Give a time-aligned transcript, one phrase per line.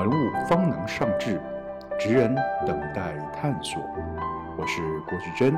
[0.00, 1.38] 玩物方能上志，
[1.98, 2.34] 职人
[2.66, 3.82] 等待探索。
[4.56, 5.54] 我是郭旭珍，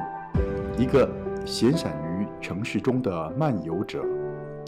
[0.76, 1.08] 一个
[1.46, 4.05] 闲散于城市中的漫游者，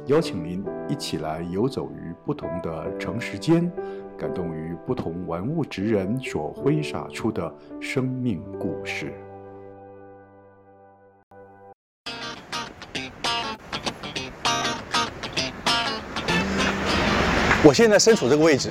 [0.07, 3.69] 邀请您一起来游走于不同的城市间，
[4.17, 9.13] 感动于不同玩物职人所挥洒出的生命故事。
[17.67, 18.71] 我现在身处这个位置，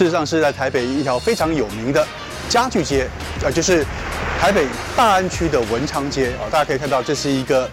[0.00, 2.08] 事实上是在台北一条非常有名的
[2.48, 3.06] 家具街，
[3.42, 3.84] 呃，就是
[4.40, 6.48] 台北大安区的文昌街啊。
[6.50, 7.68] 大家可以看到，这是一个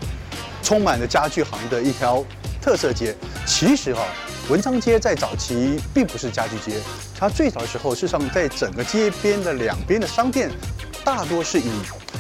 [0.62, 2.22] 充满了家具行的一条
[2.62, 3.16] 特色街。
[3.46, 4.02] 其实哈，
[4.50, 6.78] 文昌街在早期并不是家具街，
[7.18, 10.52] 它最早的时候，事实上在整个街边的两边的商店，
[11.06, 11.72] 大多是以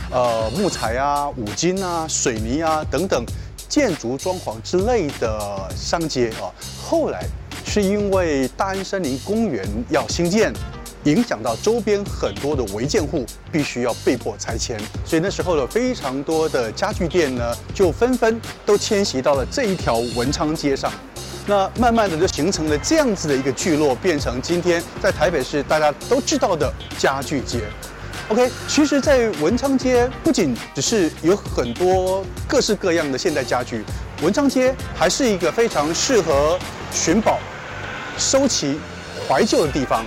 [0.09, 3.25] 呃木材啊、五金啊、水泥啊等等
[3.67, 6.47] 建筑装潢之类的商街啊。
[6.81, 7.25] 后来。
[7.67, 10.53] 是因为大安森林公园要兴建，
[11.03, 20.89] 影响到周边很多的违建户，必须要被迫拆迁，所以那时候的非常多的家具店呢，就纷纷都迁徙到了这一条文昌街上。
[21.45, 27.59] 那慢慢的就形成了这样子的一个聚落，变成今天在台北市大家都知道的家具街。
[28.29, 33.83] OK，其实，在文昌街不仅只是有很多各式各样的现代家具，
[34.21, 36.57] 文昌街还是一个非常适合
[36.93, 37.39] 寻宝。
[38.17, 38.79] 收集
[39.27, 40.03] 怀旧的地方，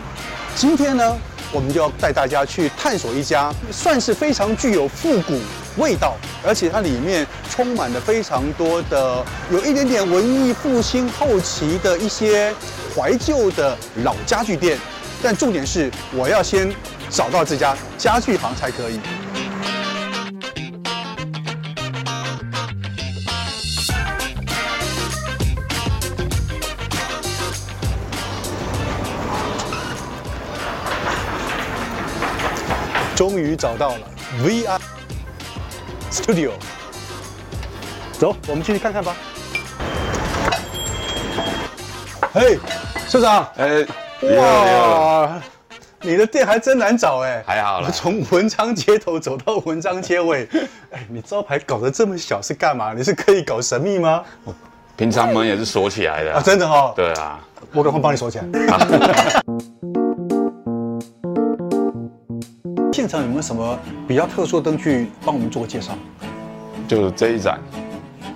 [0.57, 1.17] 今天呢，
[1.53, 5.39] 我们就要带大家去探索一家算是非常具有复古
[5.77, 12.53] 味道，而且它里面充满了非常多的有一点点文艺复兴后期的一些
[12.95, 14.77] 怀旧的老家具店。
[15.23, 16.73] 但重点是，我要先
[17.11, 18.99] 找到这家家具行才可以。
[33.21, 34.01] 终于找到了
[34.43, 34.81] VR
[36.11, 36.53] Studio，
[38.19, 39.15] 走，我们进去看看吧。
[42.33, 42.59] 嘿，
[43.07, 43.87] 社长，哎，
[44.23, 45.39] 哇，
[46.01, 50.49] 你的店还真难找哎，还好了，从文昌街头走到文昌街尾，
[50.91, 52.95] 哎，你招牌搞得这么小是干嘛？
[52.95, 54.25] 你是可以搞神秘吗？
[54.97, 56.95] 平常门也是锁起来的啊，真的哈？
[56.97, 57.39] 对啊，
[57.75, 58.47] 我赶快帮你锁起来。
[62.93, 63.79] 现场有没有什么
[64.09, 65.93] 比较特殊的灯具帮我们做个介绍？
[66.89, 67.61] 就是这一盏，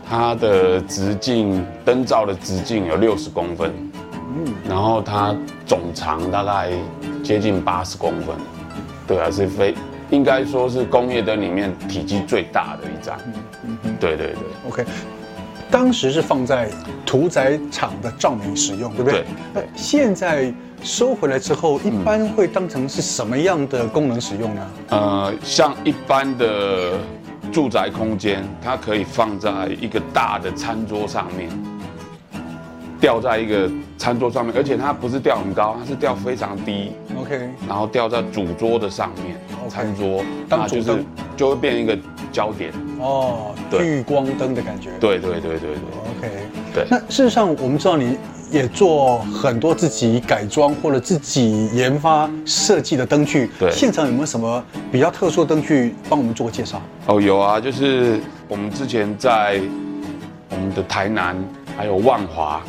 [0.08, 3.72] 它的直径灯罩的直径有六十公分，
[4.12, 5.34] 嗯，然后它
[5.66, 6.70] 总长大概
[7.22, 8.36] 接近八十公分，
[9.08, 9.74] 对啊，是非
[10.10, 13.18] 应该说是工业灯里面体积最大的一盏，
[13.64, 14.36] 嗯嗯，对对对
[14.68, 14.84] ，OK，
[15.74, 16.70] 当时是放在
[17.04, 19.24] 屠宰场的照明使用，对不对？
[19.52, 20.54] 对，现在。
[20.82, 24.70] 收回来之后，一般会当成是什么样的功能使用呢？
[24.90, 26.98] 呃，像一般的
[27.50, 31.48] 住宅空间，它可以放在一个大的餐桌上面，
[33.00, 36.92] 吊在一个餐桌上面，而且它不是吊很高，它是吊非常低。
[37.18, 39.38] OK，然后吊在主桌的上面.
[39.70, 41.02] 餐桌，当主灯
[41.36, 41.96] 就会变一个
[42.32, 42.72] 焦点。
[43.00, 44.90] 哦，聚光灯的感觉。
[45.00, 45.70] 对对对对对。
[46.18, 46.30] OK，
[46.74, 46.86] 对。
[46.90, 48.16] 那事实上，我们知道你。
[48.50, 53.50] 也做很多自己改装或者自己研发设计的灯具。
[53.58, 56.80] 对，现场有没有什么比较特殊的灯具帮我们做个介绍？
[57.06, 59.60] 哦，有啊，就是我们之前在
[60.50, 61.36] 我们的台南
[61.76, 62.62] 还有万华，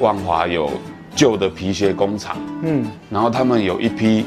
[0.00, 0.68] 万华有
[1.14, 4.26] 旧的皮鞋工厂，嗯，然后他们有一批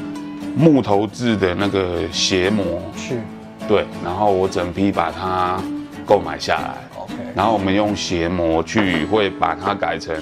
[0.56, 2.64] 木头制的那个鞋模，
[2.96, 3.20] 是，
[3.68, 5.60] 对，然后我整批把它
[6.06, 10.14] 购买下来，OK，然后我们用鞋模去会把它改成。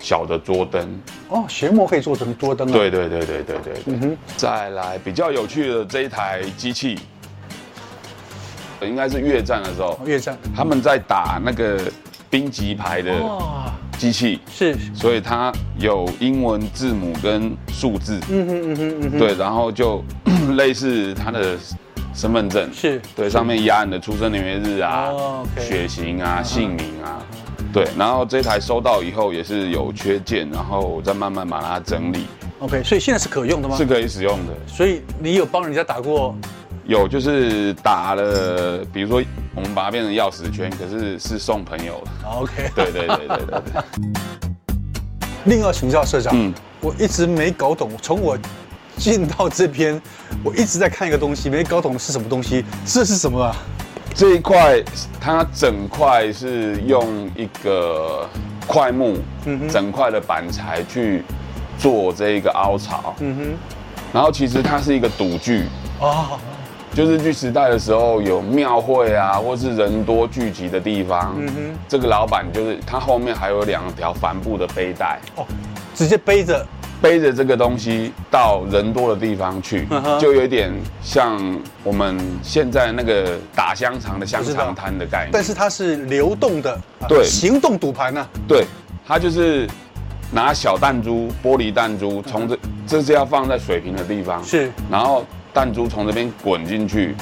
[0.00, 0.88] 小的桌灯。
[1.28, 2.72] 哦，鞋模可以做成桌灯啊！
[2.72, 3.82] 对对对对对对，对。
[3.86, 6.96] 嗯哼，再来比较有趣的这一台机器，
[8.80, 10.38] 应该是越战的时候，越战。
[10.54, 11.80] 他们在打那个
[12.30, 13.12] 兵级牌的
[13.98, 20.00] 机器，是，所以它有英文字母跟数字，嗯哼嗯哼嗯哼，对，然后就
[20.54, 21.56] 类似它的
[22.18, 25.12] 身份证，是对，上面压你的出生年月日啊、
[25.56, 27.22] 血型啊、姓名啊。
[27.72, 32.26] 对，然后这台收到以后也是有缺件，然后我再慢慢把它整理。
[32.58, 33.76] OK，所以现在是可用的吗？
[33.76, 34.52] 是可以使用的。
[34.66, 36.34] 所以你有帮人家打过？
[36.86, 39.22] 有，就是打了，比如说
[39.54, 42.28] 我们把它变成钥匙圈，可是是送朋友的。
[42.28, 43.82] OK，对对对对对对。
[45.46, 48.36] 另外请教社长，嗯，我一直没搞懂，从我
[48.98, 50.00] 进到这边，
[50.42, 53.56] 我一直在看一个东西，没搞懂是什么东西，这是什么啊？
[54.14, 54.82] 这一块，
[55.20, 58.28] 它整块是用一个
[58.66, 61.22] 块木，嗯整块的板材去
[61.78, 63.14] 做这个凹槽。
[63.20, 63.74] 嗯哼。
[64.12, 65.66] 然后其实它是一个赌具
[66.00, 66.38] 哦，
[66.94, 71.34] 就是日据时代的时候有庙会啊，或是人多聚集的地方。
[71.38, 71.78] 嗯哼。
[71.86, 75.46] 这个老板就是他后面还有两条帆布的背带哦，
[75.94, 76.66] 直接背着。
[77.00, 79.86] 背着这个东西到人多的地方去，
[80.20, 81.38] 就有点像
[81.84, 85.30] 我们现在那个打香肠的香肠摊的概念。
[85.32, 86.78] 但是它是流动的，
[87.08, 88.26] 对，行动赌盘呢？
[88.48, 88.64] 对，
[89.06, 89.68] 它就是
[90.32, 95.24] 拿小弹珠、玻璃弹珠，从这这是要放在水平的地方，是，然后
[95.54, 97.14] 弹珠从这边滚进去，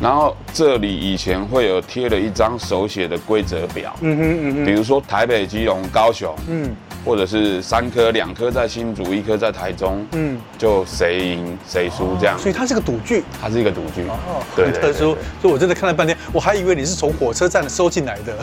[0.00, 6.70] 然后这里以前会有贴了一张手写的规则表，嗯哼嗯哼，比如说台北、基隆、高雄，嗯。
[7.04, 12.38] 或者是三颗，两颗在新竹，一颗在台中，嗯，就谁赢谁输这样。
[12.38, 15.16] 所以它是个赌具，它是一个赌具，哦，很特殊。
[15.40, 18.36] 所以我真的看了半天，我还以为你是从火车站收进来的。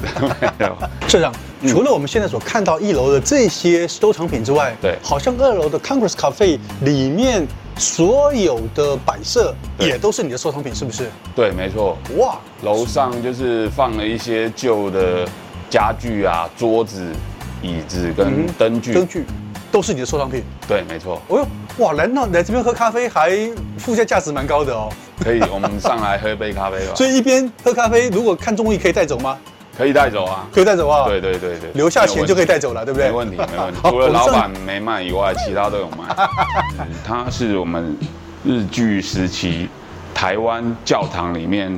[1.08, 1.32] 社长，
[1.68, 11.10] 除了我们现在所看到一楼的这些收藏品之外，对，好像二楼的 Congress Cafe 里面所有的摆设也都是你的收藏品，是不是？
[11.36, 11.98] 对，没错。
[12.18, 15.28] 哇，楼上就是放了一些旧的
[15.70, 17.06] 家具啊，桌子。
[17.62, 19.26] 椅子跟灯具，灯具
[19.72, 20.44] 都是你的收藏品。
[20.68, 21.22] 对，没错。
[21.28, 23.32] 哦呦，哇，来那来这边喝咖啡还
[23.78, 24.90] 附加价值蛮高的哦。
[25.24, 26.96] 可以，我们上来喝一杯咖啡吧。
[26.96, 29.38] 所以一边喝咖啡，如果看中意可以带走吗？
[29.78, 31.08] 可以带走啊，可以带走啊。
[31.08, 33.10] 对对对对，留下钱就可以带走了，对不对？
[33.10, 33.80] 没问题，没问题。
[33.84, 36.16] 除了老板没卖以外，其他都有卖。
[37.06, 37.96] 它是我们
[38.44, 39.70] 日据时期
[40.16, 41.72] 台湾教堂里面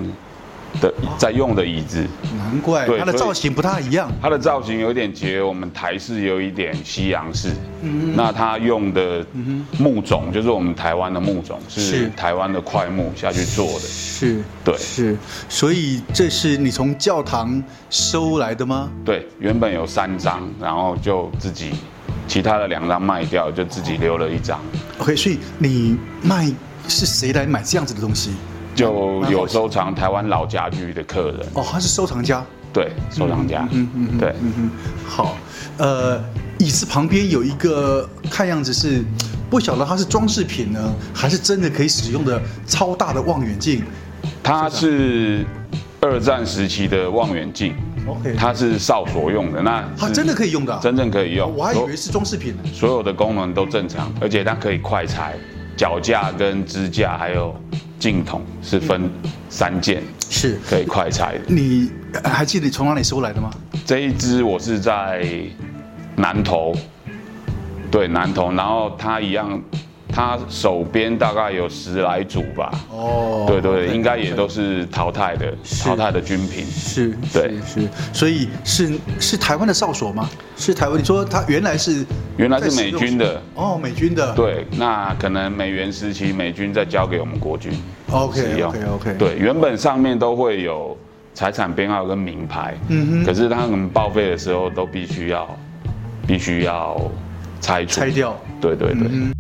[0.82, 2.06] 的在用的椅子，
[2.38, 4.12] 难怪它的造型不太一样。
[4.22, 7.50] 它的造型有点结我们台式有一点西洋式。
[7.82, 9.26] 嗯，那它用的
[9.78, 13.80] 木种就是我们台湾的木种，是台湾的块木下去做的。
[13.80, 15.18] 是，对，是。
[15.48, 18.90] 所以这是你从教堂收来的吗？
[19.06, 21.72] 对，原本有三张，然后就自己
[22.28, 24.60] 其他的两张卖掉，就自己留了一张。
[25.00, 26.52] OK，所以你卖
[26.88, 28.32] 是谁来买这样子的东西？
[28.80, 31.40] 就有收藏台湾老家具的客人。
[31.54, 34.70] 哦，他是收藏家，对，收藏家，嗯嗯，嗯对，嗯嗯，
[35.06, 35.36] 好，
[35.78, 36.24] 呃，
[36.58, 39.04] 椅子旁边有一个，看样子是
[39.50, 40.80] 不晓得它是装饰品呢，
[41.14, 43.84] 还是真的可以使用的超大的望远镜？
[44.44, 45.46] 它是
[46.02, 47.76] 二战时期的望远镜
[48.08, 55.36] ，OK，它是哨所用的，那它真的可以用的，啊，真正可以用，我还以为是装饰品呢，所有的功能都正常，而且它可以快拆，
[55.80, 57.56] 脚架跟支架还有。
[58.00, 59.12] 镜筒是分
[59.50, 61.42] 三件，是可以快拆的。
[61.50, 61.92] 你
[62.24, 63.52] 还记得你从哪里收来的吗？
[63.86, 65.28] 这一只我是在
[66.16, 66.74] 南投，
[67.92, 69.62] 对南投，然后它一样。
[70.12, 72.72] 他手边大概有十来组吧。
[72.92, 75.54] 哦，对对，应该也都是淘汰的，
[75.84, 76.66] 淘汰的军品。
[76.66, 77.88] 是，对，是。
[78.12, 80.30] 所以是是台湾的哨所吗？
[80.58, 81.00] 是台湾？
[81.00, 82.06] 你说他原来是
[82.38, 83.42] 原来是美军的。
[83.56, 84.34] 哦，美军的。
[84.34, 87.72] 对，那可能美元时期美军再交给我们国军。
[88.12, 89.14] OK OK OK。
[89.14, 90.98] 对，原本上面都会有
[91.34, 92.76] 财产编号跟名牌。
[92.90, 93.26] 嗯哼。
[93.26, 95.58] 可是他们报废的时候都必须要
[96.28, 97.00] 必须要
[97.62, 98.36] 拆除拆掉。
[98.60, 99.08] 对对对。
[99.08, 99.34] 每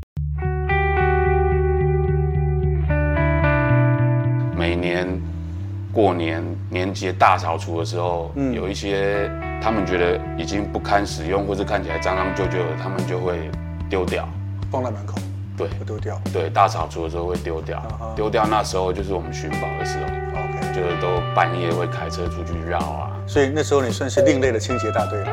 [5.91, 9.29] 过年年节大扫除的时候，嗯，有一些
[9.61, 13.49] 他们觉得已经不堪使用，或是看起来脏脏旧旧的，他们就会
[13.89, 14.27] 丢掉，
[14.71, 15.15] 放在门口。
[15.57, 16.21] 对，丢掉。
[16.31, 17.83] 对，大扫除的时候会丢掉，
[18.15, 18.29] 丢、uh.
[18.29, 20.05] 掉那时候就是我们寻宝的时候。
[20.05, 23.11] OK，就是都半夜会开车出去绕啊。
[23.27, 25.27] 所以那时候你算是另类的清洁大队了。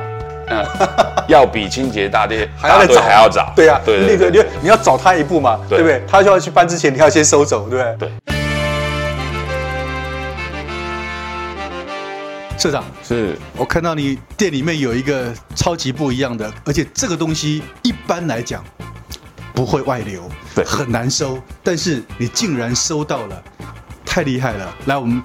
[0.49, 0.67] 嗯，
[1.29, 3.53] 要比清洁大队 还要早，还要早。
[3.55, 6.03] 对啊，对，那个你你要早他一步嘛，对，对不对？
[6.09, 8.09] 他就要去搬之前，你要先收走，对不对？
[8.09, 8.37] 对。
[12.59, 18.65] 社长，是我看到你店里面有一个超级不一样的，而且这个东西一般来讲
[19.53, 23.43] 不会外流，对，很难收，但是你竟然收到了，
[24.07, 24.75] 太厉害了！
[24.87, 25.23] 来，我们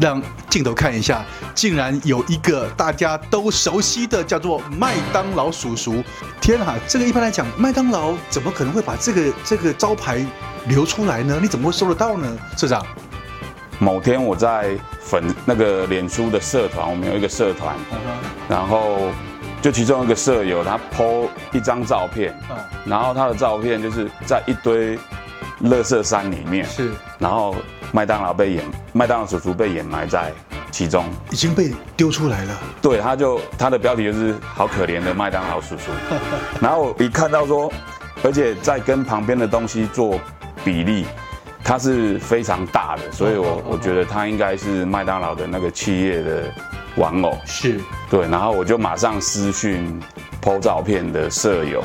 [0.00, 6.02] 让镜头看一下，竟然有一个大家都熟悉的叫做麦当劳叔叔。
[6.40, 10.24] 天啊，这个一般来讲，麦当劳怎么可能会把这个这个招牌
[10.68, 11.40] 留出来呢？
[11.42, 12.38] 你怎么会收得到呢？
[12.56, 12.86] 社长，
[13.80, 14.78] 某天我在。
[15.08, 17.74] 粉那个脸书的社团，我们有一个社团，
[18.46, 19.10] 然后
[19.62, 22.38] 就其中一个舍友他 po 一张照片，
[22.84, 24.98] 然后他的照片就是在一堆
[25.62, 27.56] 垃圾山里面，是，然后
[27.90, 28.62] 麦当劳被掩，
[28.92, 30.30] 麦当劳叔叔被掩埋在
[30.70, 32.60] 其中，已经被丢出来了。
[32.82, 35.90] 对，他就他的标题就是好可怜的麦当劳叔叔，
[36.60, 37.72] 然后一看到说，
[38.22, 40.20] 而且在跟旁边的东西做
[40.62, 41.06] 比例。
[41.68, 46.50] 它是非常大的，所以我我觉得它应该是麦当劳的那个企业的
[46.96, 47.36] 玩偶。
[47.44, 50.00] 是，对，然后我就马上私讯
[50.40, 51.84] po 照片的舍友，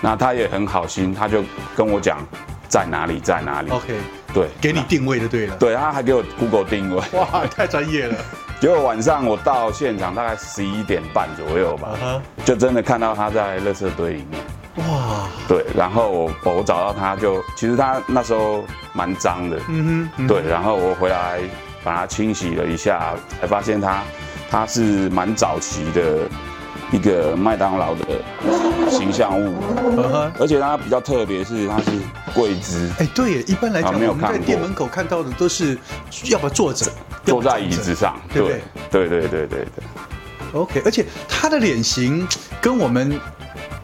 [0.00, 1.44] 那他也很好心，他就
[1.76, 2.16] 跟我讲
[2.66, 3.70] 在哪里，在哪里。
[3.70, 3.94] OK，
[4.32, 5.56] 对，给你定位就对了。
[5.56, 7.02] 对，他还给我 Google 定位。
[7.12, 8.16] 哇，太专业了。
[8.58, 12.46] 结果晚上我到现场大概十一点半左右吧，uh.
[12.46, 14.40] 就真的看到他在垃圾堆里面。
[14.76, 19.60] 哇，对，然后我我找到他就，其实他那时候蛮脏的。
[19.68, 21.40] 嗯哼，对，然后我回来
[21.82, 24.02] 把它清洗了一下，才发现他
[24.50, 26.28] 他是蛮早期的。
[26.92, 28.04] 一个麦当劳的
[28.88, 29.56] 形象物，
[30.38, 31.90] 而且它比较特别，是它是
[32.32, 32.88] 跪姿。
[33.00, 35.76] 哎，对耶，一般来讲，我们在店门口看到的都是
[36.26, 36.86] 要不坐着，
[37.24, 38.62] 坐在椅子上，对对？
[38.92, 39.84] 对对对对对。
[40.52, 42.28] OK，而且他的脸型
[42.60, 43.18] 跟我们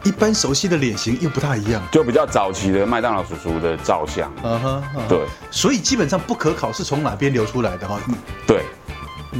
[0.03, 4.31] 一般熟悉的脸型又不太一样，就比较早期的麦当劳叔叔的照相。
[4.43, 5.25] 嗯哼，对。
[5.49, 7.99] 所以基本上不可考是从哪边流出来的哈？
[8.47, 8.63] 对。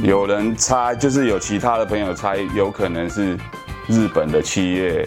[0.02, 3.36] 有人猜，就是有其他的朋友猜，有可能是
[3.86, 5.06] 日本的企业，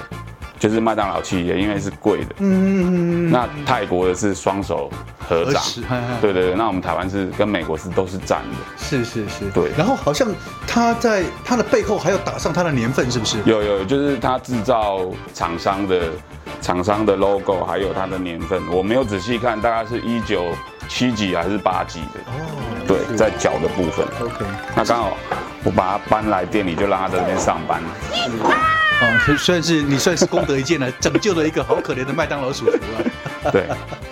[0.67, 2.35] 就是麦当劳企业，因为是贵的。
[2.39, 3.31] 嗯嗯嗯。
[3.31, 4.89] 那泰国的是双手
[5.29, 5.61] 合掌。
[6.19, 6.55] 对对对。
[6.55, 8.83] 那我们台湾是跟美国是都是站的。
[8.83, 9.47] 是是是。
[9.53, 9.69] 对。
[9.77, 10.27] 然后好像
[10.67, 13.37] 他在他的背后还要打上他的年份，是不是？
[13.45, 15.01] 有有，就是他制造
[15.35, 16.09] 厂商的
[16.63, 18.59] 厂商的 logo，还有它的年份。
[18.71, 20.45] 我没有仔细看，大概是一九
[20.89, 22.19] 七几还是八几的。
[22.25, 22.87] 哦。
[22.87, 24.03] 对，在脚的部分。
[24.19, 24.43] OK，
[24.75, 25.15] 那刚好
[25.63, 27.83] 我把它搬来店里，就让他在这边上班。
[29.01, 33.03] 哦， 算是你算是功德一件了，拯救了一个好可怜的麦当劳叔叔啊。
[33.51, 33.67] 对，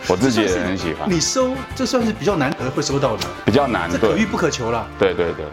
[0.08, 1.10] 我自己也很喜欢。
[1.10, 3.25] 你收这算是比较难得会收到的。
[3.46, 4.88] 比较难，这可遇不可求了。
[5.00, 5.46] 对对对。